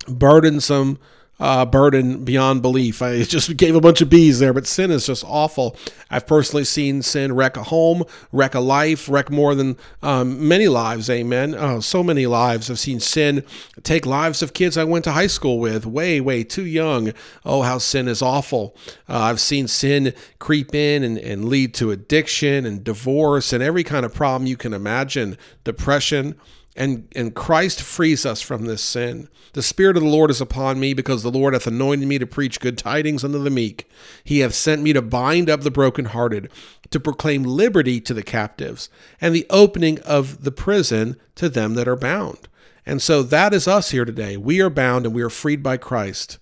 burdensome 0.08 0.98
uh, 1.42 1.66
burden 1.66 2.24
beyond 2.24 2.62
belief. 2.62 3.02
I 3.02 3.22
just 3.24 3.56
gave 3.56 3.74
a 3.74 3.80
bunch 3.80 4.00
of 4.00 4.08
B's 4.08 4.38
there, 4.38 4.52
but 4.52 4.66
sin 4.66 4.92
is 4.92 5.06
just 5.06 5.24
awful. 5.26 5.76
I've 6.08 6.26
personally 6.26 6.62
seen 6.62 7.02
sin 7.02 7.34
wreck 7.34 7.56
a 7.56 7.64
home, 7.64 8.04
wreck 8.30 8.54
a 8.54 8.60
life, 8.60 9.08
wreck 9.08 9.28
more 9.28 9.56
than 9.56 9.76
um, 10.02 10.46
many 10.46 10.68
lives. 10.68 11.10
Amen. 11.10 11.56
Oh, 11.58 11.80
so 11.80 12.04
many 12.04 12.26
lives. 12.26 12.70
I've 12.70 12.78
seen 12.78 13.00
sin 13.00 13.44
take 13.82 14.06
lives 14.06 14.40
of 14.40 14.54
kids 14.54 14.78
I 14.78 14.84
went 14.84 15.04
to 15.04 15.12
high 15.12 15.26
school 15.26 15.58
with, 15.58 15.84
way, 15.84 16.20
way 16.20 16.44
too 16.44 16.64
young. 16.64 17.12
Oh, 17.44 17.62
how 17.62 17.78
sin 17.78 18.06
is 18.06 18.22
awful. 18.22 18.76
Uh, 19.08 19.18
I've 19.18 19.40
seen 19.40 19.66
sin 19.66 20.14
creep 20.38 20.76
in 20.76 21.02
and, 21.02 21.18
and 21.18 21.48
lead 21.48 21.74
to 21.74 21.90
addiction 21.90 22.64
and 22.64 22.84
divorce 22.84 23.52
and 23.52 23.64
every 23.64 23.82
kind 23.82 24.06
of 24.06 24.14
problem 24.14 24.46
you 24.46 24.56
can 24.56 24.72
imagine, 24.72 25.36
depression 25.64 26.36
and 26.76 27.08
and 27.14 27.34
Christ 27.34 27.82
frees 27.82 28.24
us 28.24 28.40
from 28.40 28.64
this 28.64 28.82
sin. 28.82 29.28
The 29.52 29.62
Spirit 29.62 29.96
of 29.96 30.02
the 30.02 30.08
Lord 30.08 30.30
is 30.30 30.40
upon 30.40 30.80
me, 30.80 30.94
because 30.94 31.22
the 31.22 31.30
Lord 31.30 31.52
hath 31.52 31.66
anointed 31.66 32.08
me 32.08 32.18
to 32.18 32.26
preach 32.26 32.60
good 32.60 32.78
tidings 32.78 33.22
unto 33.22 33.38
the 33.38 33.50
meek. 33.50 33.88
He 34.24 34.40
hath 34.40 34.54
sent 34.54 34.82
me 34.82 34.92
to 34.92 35.02
bind 35.02 35.50
up 35.50 35.60
the 35.60 35.70
brokenhearted, 35.70 36.50
to 36.90 37.00
proclaim 37.00 37.42
liberty 37.42 38.00
to 38.00 38.14
the 38.14 38.22
captives, 38.22 38.88
and 39.20 39.34
the 39.34 39.46
opening 39.50 40.00
of 40.00 40.44
the 40.44 40.52
prison 40.52 41.16
to 41.34 41.48
them 41.48 41.74
that 41.74 41.88
are 41.88 41.96
bound. 41.96 42.48
And 42.86 43.00
so 43.00 43.22
that 43.22 43.52
is 43.52 43.68
us 43.68 43.90
here 43.90 44.04
today. 44.04 44.36
We 44.36 44.60
are 44.60 44.70
bound 44.70 45.06
and 45.06 45.14
we 45.14 45.22
are 45.22 45.30
freed 45.30 45.62
by 45.62 45.76
Christ. 45.76 46.38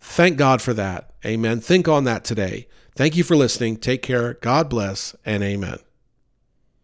Thank 0.00 0.36
God 0.36 0.60
for 0.60 0.74
that. 0.74 1.10
Amen. 1.24 1.60
Think 1.60 1.88
on 1.88 2.04
that 2.04 2.24
today. 2.24 2.68
Thank 2.94 3.16
you 3.16 3.24
for 3.24 3.36
listening. 3.36 3.78
Take 3.78 4.02
care. 4.02 4.34
God 4.34 4.68
bless, 4.68 5.16
and 5.24 5.42
amen. 5.42 5.78